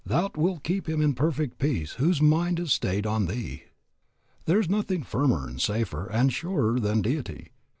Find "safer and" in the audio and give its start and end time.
5.61-6.33